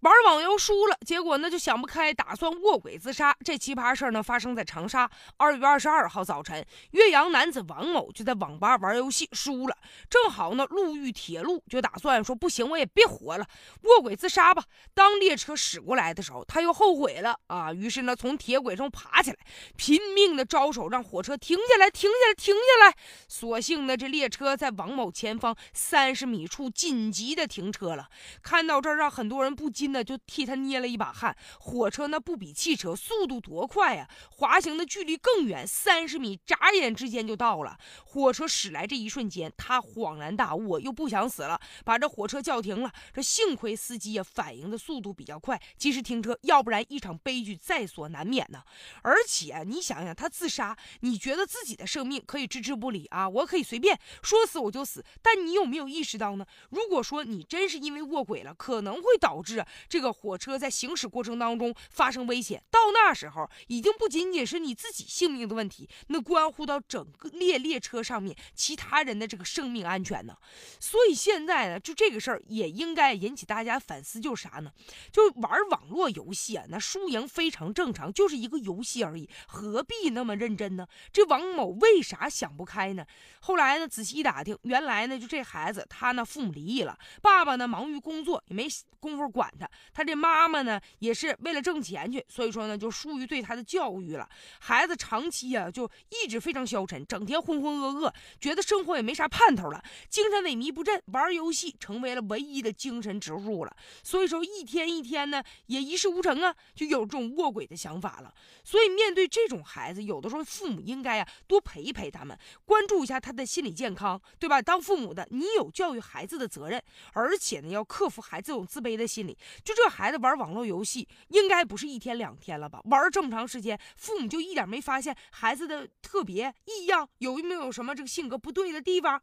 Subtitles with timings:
[0.00, 3.36] 玩网游输了，结果呢就想不开，打算卧轨自杀。
[3.44, 9.76] 这奇葩事儿呢发生在长沙，二月二十二号早晨，岳阳男子王某就在网吧玩游戏输了，
[10.08, 13.46] 正好呢路遇铁路，就打算说不行，我也别活了，
[13.82, 14.64] 卧轨自杀吧。
[14.94, 19.36] 当列车驶过来的时候，他又后悔了啊，于是呢从铁轨上爬起来，
[19.76, 22.96] 拼命的招手让火车停下来，停下来，停下来。
[23.28, 28.08] 所幸呢这列车在王某前方三十米处紧急的停车了。
[28.42, 29.89] 看到这儿，让很多人不禁。
[29.90, 31.36] 那就替他捏了一把汗。
[31.58, 37.78] 火车那不比汽车速度多快呀，滑行的距离更远，三十米，眨眼之间就到了。
[38.04, 42.92] 火车驶来这一瞬间，他恍然大悟，又不想死了，把这火车叫停了。
[43.12, 48.62] 这幸亏司机呀反应的速度比较快，及时停车，要不然一场悲剧在所难免呢。
[49.02, 53.28] 而且你想想，他自杀，你觉得自己的生命可以置之不理啊？
[53.28, 56.46] 我可以随便说死我就死，但你有没有意识到呢？
[56.70, 59.64] 如果说你真是因为卧轨了，可能会导致。
[59.88, 70.36] 这个火车在行驶过程当中发生危险，到那时候已经不仅仅是你自己性命的问题，那关乎到整个列列车上面其他人的这个生命安全呢。
[70.78, 74.70] 所以现在呢，就这个事儿也应该引起大家反思，就是啥呢？
[75.12, 80.86] 就玩网络游戏啊，那输赢非常正常，就是一个游戏而已，何必那么认真呢？
[81.12, 83.06] 这王某为啥想不开呢？
[83.40, 88.66] 后来呢，仔细一打听，原来呢，就这孩子他呢父母离异了，爸爸呢忙于工作，也没
[88.98, 89.69] 工夫管他。
[89.92, 94.28] 他这妈妈呢，也是为了挣钱去，所以说呢，就疏于对他的教育了。
[94.58, 103.76] 孩子长期呀，就一直非常消沉，整天浑浑噩噩，觉得生活也没啥盼头了，精神萎靡不振，玩游戏成为了唯一的精神支柱了。
[104.02, 108.32] 所以说，一天一天呢，也一事无成啊，就有这种卧轨的想法了。
[108.64, 114.60] 所以，面对这种孩子，有的时候父母应该呀，多陪一陪他们，关注一下他的心理健康，对吧？
[114.60, 116.82] 当父母的，你有教育孩子的责任，
[117.12, 119.36] 而且呢，要克服孩子这种自卑的心理。
[119.64, 122.80] 就这孩子玩网络游戏，应该不是一天两天了吧？
[122.84, 129.20] 玩这么长时间，父母就一点没发现孩子的特别异样，有没有什么这个性格不对的地方？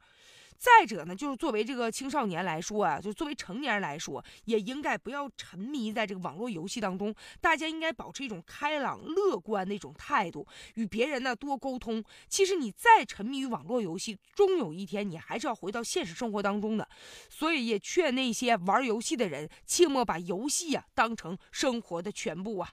[0.57, 7.13] 再者呢，就是作为这个青少年来说啊，就作为成年人来说，也应该不要沉迷在这个网络游戏当中。
[7.39, 12.03] 大家应该保持一种开朗乐观的一种态度，与别人呢多沟通。
[12.27, 16.87] 其实你再沉迷于网络游戏，终有一天你还是要回到现实生活当中的。
[17.29, 22.71] 所以也劝那些玩游戏的人，切莫把游戏啊当成生活的全部啊。